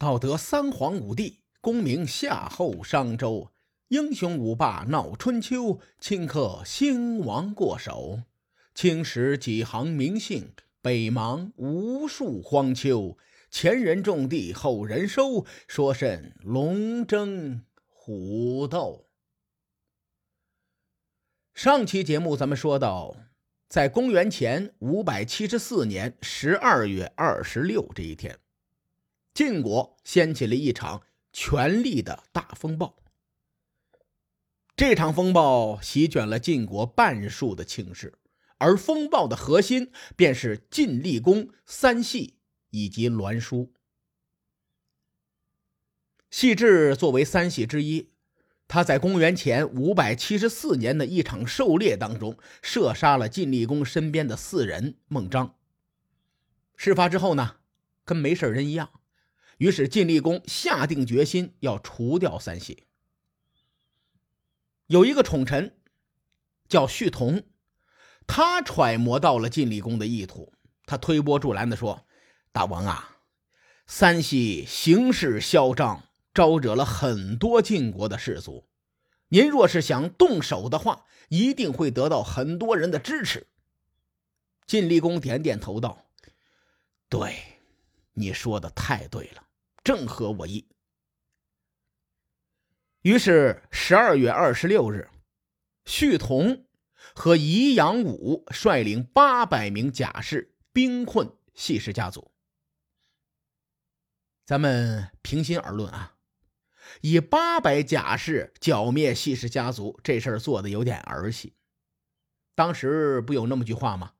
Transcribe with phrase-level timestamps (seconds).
[0.00, 3.52] 道德三皇五帝，功名夏后商周，
[3.88, 8.22] 英雄五霸闹春秋，顷刻兴亡过手。
[8.74, 13.18] 青史几行名姓，北邙无数荒丘。
[13.50, 19.10] 前人种地，后人收，说甚龙争虎斗？
[21.52, 23.14] 上期节目咱们说到，
[23.68, 28.38] 在公元前五百七十四年十二月二十六这一天，
[29.40, 31.00] 晋国掀起了一场
[31.32, 32.98] 权力的大风暴。
[34.76, 38.18] 这场风暴席卷了晋国半数的卿士，
[38.58, 42.34] 而风暴的核心便是晋厉公三系
[42.68, 43.72] 以及栾书。
[46.30, 48.10] 细致作为三系之一。
[48.68, 55.54] 他在公元前五百七十四年的一场狩猎当中，射杀了晋厉公身边的四人孟章。
[56.76, 57.56] 事发之后呢，
[58.04, 58.99] 跟没事人一样。
[59.60, 62.86] 于是晋厉公下定决心要除掉三系。
[64.86, 65.78] 有一个宠臣
[66.66, 67.44] 叫胥同，
[68.26, 70.54] 他揣摩到了晋厉公的意图，
[70.86, 72.06] 他推波助澜的说
[72.52, 73.18] ：“大王啊，
[73.86, 78.68] 三系行事嚣张。”招惹了很多晋国的士族，
[79.30, 83.48] 您若是想动手的话，一定会得到很多人的支持。
[84.64, 86.06] 晋厉公点点头道
[87.10, 87.58] ：“对，
[88.12, 89.42] 你说的太对了，
[89.82, 90.68] 正合我意。”
[93.02, 95.08] 于是十二月二十六日，
[95.84, 96.66] 旭同
[97.14, 102.30] 和宜阳武率领八百名甲士兵困细氏家族。
[104.44, 106.16] 咱们平心而论啊。
[107.02, 111.54] 以八百甲士剿灭细氏家族，这事儿做的有点儿戏。
[112.56, 114.12] 当时不有那么句话吗？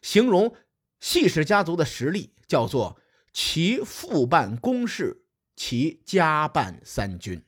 [0.00, 0.56] 形容
[0.98, 2.98] 细氏家族的实力叫做
[3.38, 7.44] “其父办公事，其家办三军”。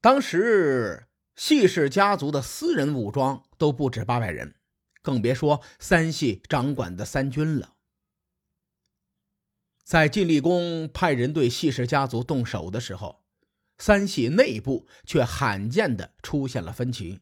[0.00, 4.54] 当时细氏家族的私人武装都不止八百人，
[5.02, 7.74] 更别说三系掌管的三军了。
[9.84, 13.22] 在晋厉公派人对细氏家族动手的时候，
[13.76, 17.20] 三系内部却罕见的出现了分歧。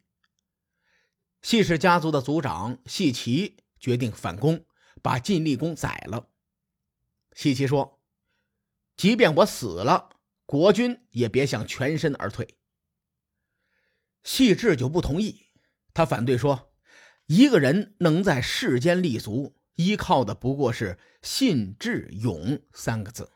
[1.42, 4.64] 细氏家族的族长细齐决定反攻，
[5.02, 6.28] 把晋厉公宰了。
[7.36, 8.00] 西岐说
[8.96, 10.08] ：“即便我死了，
[10.46, 12.56] 国君也别想全身而退。”
[14.24, 15.50] 细致就不同意，
[15.92, 16.72] 他反对说
[17.26, 23.30] ：“一个人能在世间立足。”依靠的不过是信、智、勇三个字。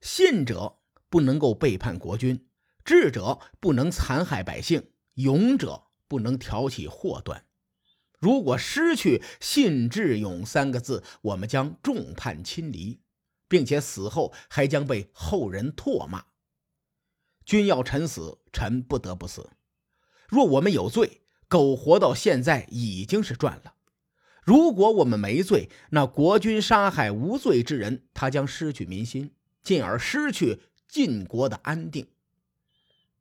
[0.00, 0.78] 信者
[1.08, 2.48] 不能够背叛国君，
[2.84, 7.44] 智者不能残害百姓，勇者不能挑起祸端。
[8.20, 13.00] 如果失去信、智、勇三个字，我们将众叛亲离，
[13.48, 16.24] 并且死后还将被后人唾骂。
[17.44, 19.50] 君要臣死，臣不得不死。
[20.28, 23.74] 若我们有罪，苟活到现在已经是赚了。
[24.42, 32.08] 如果我们没罪，那国君杀害无罪之人，他将失去民心，进而失去晋国的安定。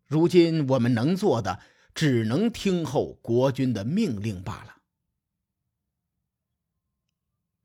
[0.06, 1.60] 如今我们能做的，
[1.96, 4.76] 只能听候国君的命令罢了。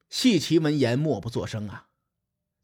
[0.08, 1.89] 细齐闻言，默不作声啊。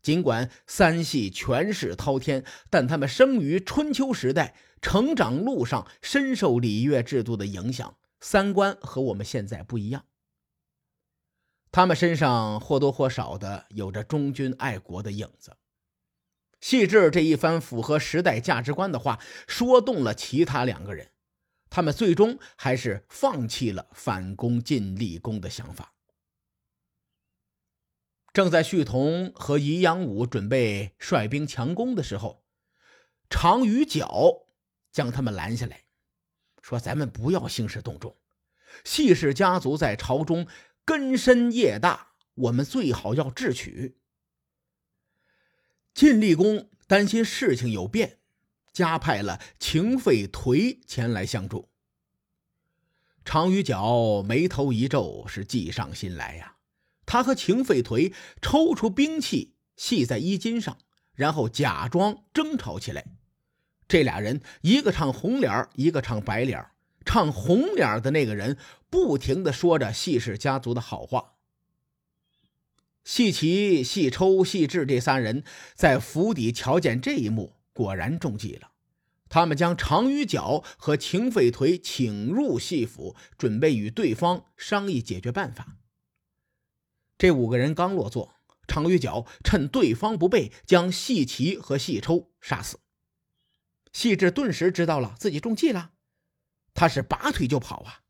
[0.07, 10.05] 尽管三系权势滔天，但他们生于春秋时代，成长路上深受礼乐制度的影响，三观和我们现在不一样。
[11.73, 15.57] 他们身上或多或少的有着忠君爱国的影子。
[16.61, 19.19] 细致这一番符合时代价值观的话，
[19.49, 21.11] 说动了其他两个人，
[21.69, 25.95] 他们最终还是放弃了反攻晋厉公的想法。
[28.37, 32.45] 正在旭同和宜阳武准备率兵强攻的时候，
[33.31, 34.47] 常与角
[34.93, 35.85] 将他们拦下来，
[36.61, 38.15] 说：“咱们不要兴师动众，
[38.85, 40.47] 细氏家族在朝中。”
[40.85, 43.97] 根深叶大，我们最好要智取。
[45.95, 48.19] 晋厉公担心事情有变，
[48.71, 51.71] 加派了秦废颓前来相助。
[53.25, 56.56] 常于角眉头一皱，是计上心来呀。
[57.07, 58.13] 他和秦废颓
[58.43, 60.77] 抽出兵器系在衣襟上，
[61.15, 63.07] 然后假装争吵起来。
[63.89, 66.67] 这俩人一个唱红脸一个唱白脸
[67.05, 68.59] 唱红脸的那个人
[68.91, 71.35] 不停的说着戏氏家族的好话。
[73.05, 75.45] 戏齐、戏抽、戏志这三人
[75.77, 78.73] 在府邸瞧见这一幕，果然中计了。
[79.29, 85.77] 他们将常于角和秦废颓请入戏府，准备与对方商议解决办法。
[87.19, 88.35] 这五个人刚落座，
[88.67, 92.81] 常于角趁对方不备，将细齐和细抽杀死。
[93.93, 95.93] 细致顿时知道了自己中计了，
[96.75, 98.03] 他是拔腿就跑啊！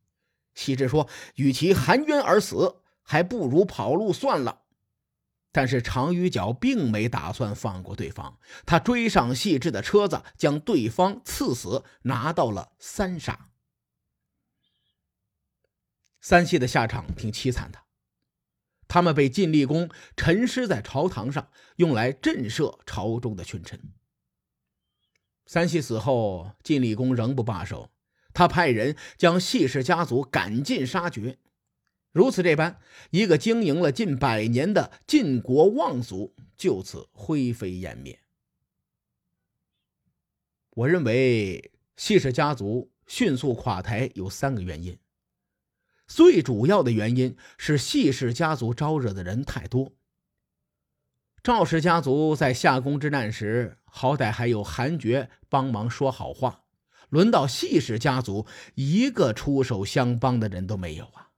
[0.55, 4.63] 细致说：“与其含冤而死，还不如跑路算了。”
[5.53, 13.51] 但是常于角并没打算放过对方，他追上细致的车子，将对方刺死，拿到了三杀。
[16.21, 17.79] 三系的下场挺凄惨的，
[18.89, 23.81] 他们被晋厉公沉尸在朝堂上，用来震慑朝中的群臣。
[25.47, 27.91] 三系死后，晋厉公仍不罢手，
[28.33, 31.39] 他派人将系氏家族赶尽杀绝。
[32.13, 32.81] 如此这般，
[33.11, 38.19] 一个经营了近百年的晋国望族就此灰飞烟灭。
[40.71, 44.99] 我认为系氏家族迅速垮台有三个原因，
[46.07, 49.93] 最主要的原因是谢氏家族招惹的人太多。
[51.43, 56.65] 赵氏家族在夏宫之难时，好歹还有韩爵帮忙说好话，
[57.09, 61.31] 轮到谢氏家族，一个出手相帮的人都没有啊。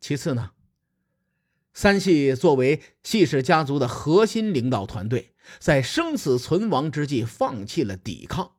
[0.00, 0.50] 其次呢，
[1.72, 8.56] 三系作为系氏家族的核心领导团队，在生死存亡之际放弃了抵抗。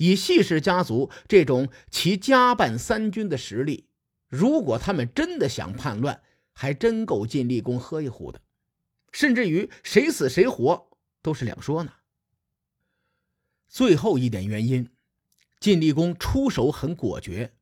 [0.00, 3.84] 以系氏家族这种其家办三军的实力，
[4.28, 8.40] 如果他们真的想叛乱，还真够晋厉公喝一壶的，
[9.12, 10.88] 甚至于谁死谁活
[11.20, 11.92] 都是两说呢。
[13.68, 14.88] 最后一点原因，
[15.60, 17.52] 晋厉公出手很果决。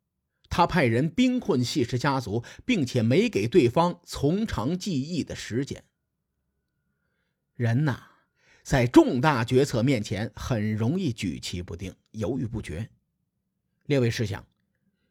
[0.49, 5.83] 他派人兵困谢氏家族，并且没给对方从长计议的时间。
[7.57, 8.08] 人呐，
[8.69, 12.91] 在重大决策面前很容易举棋不定、犹豫不决。
[13.87, 14.47] 列位试想，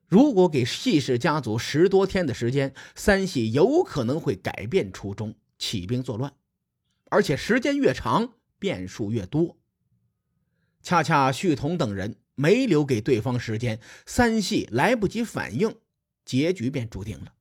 [0.06, 6.32] 如果给谢氏家族十多天的时间，三系有可能会改变初衷，起兵作乱，
[7.10, 9.58] 而且时间越长，变数越多。
[10.84, 12.18] 恰恰旭同等人。
[12.36, 15.76] 没留给对方时间，三系来不及反应，
[16.24, 17.34] 结局便注定了。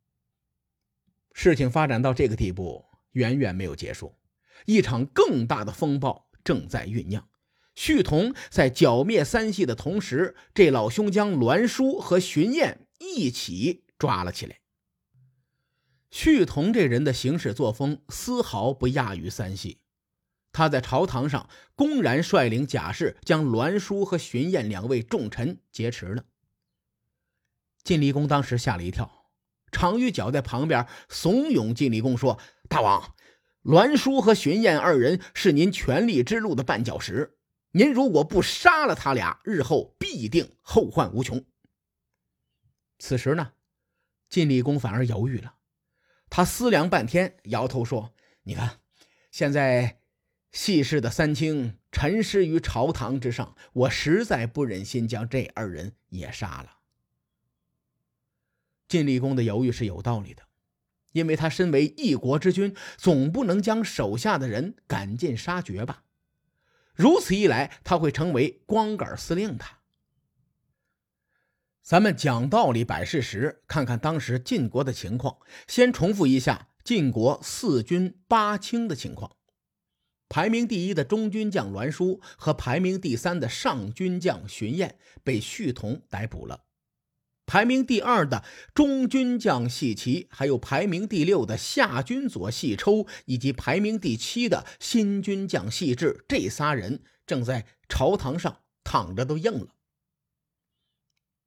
[1.35, 2.83] 事情发展到这个地步，
[3.13, 4.15] 远远没有结束，
[4.64, 7.29] 一场更大的风暴正在酝酿。
[7.75, 14.61] 旭同在剿灭三系的同时，这老兄将栾书和荀燕一起抓了起来。
[16.11, 19.81] 旭同这人的行事作风丝毫不亚于三系。
[20.53, 26.25] 他在朝堂上公然率领甲士将栾书和荀燕两位重臣劫持了。
[27.85, 29.26] 晋厉公当时吓了一跳，
[29.70, 32.38] 常于角在旁边怂恿晋厉公说
[32.70, 33.14] ：“大王，
[33.67, 37.37] 栾书和荀燕二人是您权力之路的绊脚石，
[37.73, 41.45] 您如果不杀了他俩，日后必定后患无穷。”
[42.99, 43.53] 此时呢，
[44.29, 45.57] 晋厉公反而犹豫了，
[46.31, 48.15] 他思量半天，摇头说
[48.45, 48.79] ：“你看，
[49.31, 49.99] 现在……”
[50.53, 56.79] 细氏的三清沉尸于朝堂之上，我实在不忍心将这二人也杀了。
[58.89, 60.45] 晋厉公的犹豫是有道理的，
[61.17, 66.03] 因为他身为一国之君，总不能将手下的人赶尽杀绝吧？
[66.95, 69.65] 如此一来，他会成为光杆司令的。
[71.83, 75.39] 咱们讲道理、摆事实，看看当时晋国的情况。
[75.67, 79.37] 先重复一下晋国四军八卿的情况。
[80.29, 86.65] 排名第一的中军将栾书和排名第三的上军将荀燕被胥同逮捕了，
[87.46, 99.69] 排名第二的中军将细齐，还有排名第六的下军佐细抽，以及排名第七的新军将细致，这仨人正在朝堂上躺着都硬了。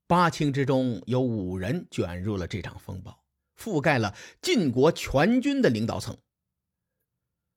[0.07, 3.23] 八卿之中有五人卷入了这场风暴，
[3.55, 6.17] 覆盖了晋国全军的领导层。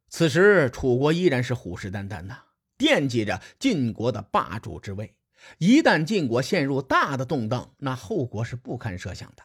[0.08, 2.42] 此时，楚国依然是虎视眈眈呐，
[2.76, 5.14] 惦记着晋国的霸主之位。
[5.58, 9.44] 一旦晋国陷入大的动荡，那后果是不堪设想的。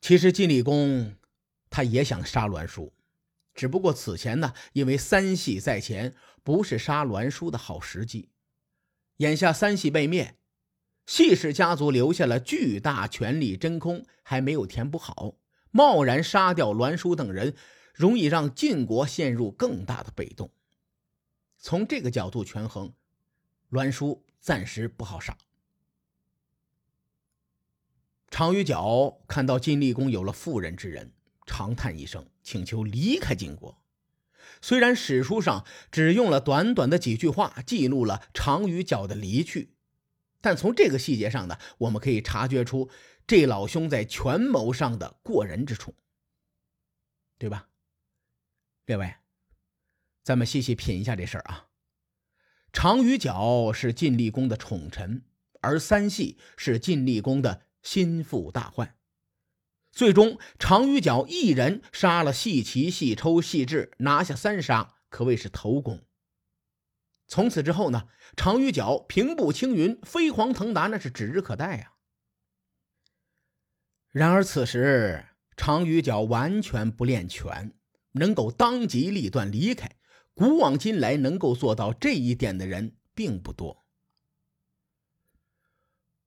[0.00, 1.16] 其实晋厉公
[1.70, 2.92] 他也想杀栾书，
[3.54, 8.30] 只不过此前呢，因为三系在前，不是杀栾书的好时机。
[9.18, 10.36] 眼下三系被灭，
[11.06, 15.36] 系氏家族留下了巨大权力真空，还没有填补好，
[15.70, 17.54] 贸然杀掉栾书等人。
[17.94, 20.50] 容易让晋国陷入更大的被动。
[21.58, 22.94] 从这个角度权衡，
[23.72, 25.36] 栾书暂时不好杀。
[28.28, 31.10] 常于角看到晋厉公有了妇人之仁，
[31.46, 33.82] 长叹一声，请求离开晋国。
[34.60, 39.74] 虽然史书上只用了短短的几句话记录了常于角的离去，
[40.42, 42.90] 但从这个细节上呢，我们可以察觉出
[43.26, 45.94] 这老兄在权谋上的过人之处。
[47.38, 47.70] 对吧？
[48.84, 49.14] 列位，
[50.22, 51.68] 咱们细细品一下这事儿啊。
[52.72, 55.22] 常于角是晋厉公的宠臣，
[55.60, 58.96] 而三系是晋厉公的心腹大患。
[59.90, 66.02] 最终，常于角一人杀了细齐、细抽、细致，拿下三杀，可谓是头功。
[67.28, 71.92] 从此之后呢，常于角平步青云，飞黄腾达，那是指日可待呀。
[74.10, 75.26] 然而此时，
[75.56, 77.74] 常于角完全不练拳，
[78.12, 79.90] 能够当机立断离开。
[80.34, 83.84] 古往今来，能够做到这一点的人并不多。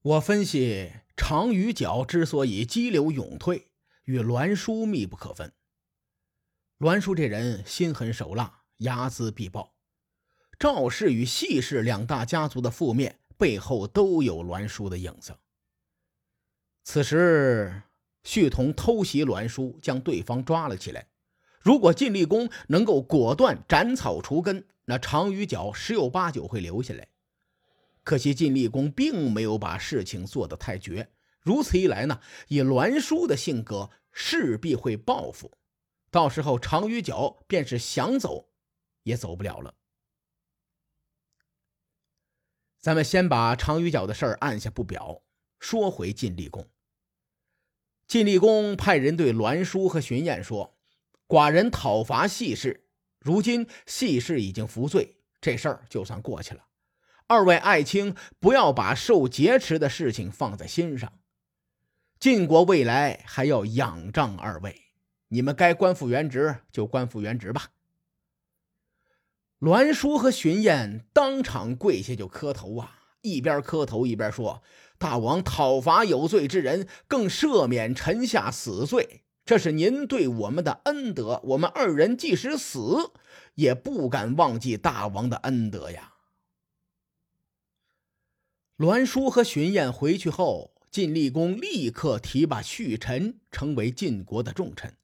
[0.01, 3.69] 我分析，常于角之所以激流勇退，
[4.03, 5.51] 与栾书密不可分。
[6.77, 9.73] 栾书这人心狠手辣，睚眦必报。
[10.59, 15.35] 赵氏与细氏两大家族的覆灭背后，都有栾书的影子。
[16.83, 17.81] 此时，
[18.23, 21.07] 旭同偷袭栾书，将对方抓了起来。
[21.65, 27.07] 如果晋厉公能够果断斩草除根，那常于角十有八九会留下来。
[28.03, 31.09] 可惜晋厉公并没有把事情做得太绝。
[31.39, 35.57] 如此一来呢，以栾书的性格，势必会报复。
[36.11, 38.47] 到时候常于角便是想走，
[39.01, 39.73] 也走不了了。
[42.79, 45.23] 咱们先把常于角的事儿按下不表，
[45.59, 46.69] 说回晋厉公。
[48.07, 50.74] 晋厉公派人对栾书和荀偃说。
[51.27, 52.85] 寡人讨伐细氏，
[53.19, 56.65] 如今细氏已经服罪，这事儿就算过去了。
[57.27, 61.11] 二位爱卿不要把受劫持的事情放在心上。
[62.19, 64.83] 晋国未来还要仰仗二位，
[65.29, 67.71] 你们该官复原职就官复原职吧。
[69.59, 74.61] 栾书和荀偃当场跪下就磕头啊，一边磕头一边说
[74.99, 83.11] ：“大王讨伐有罪之人，更赦免臣下死罪。”这是您对我们的恩德，我们二人即使死，
[83.53, 86.13] 也不敢忘记大王的恩德呀。
[88.77, 94.97] 栾书和荀偃回去后，晋厉公立刻提拔旭臣成为晋国的重臣。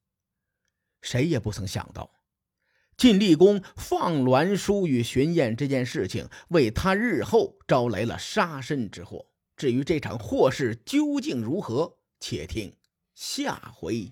[1.03, 2.11] 谁也不曾想到，
[2.97, 9.27] 晋厉公放栾书与荀偃这件事情，为他日后招来了杀身之祸。
[9.55, 12.75] 至于这场祸事究竟如何，且听
[13.13, 14.11] 下回。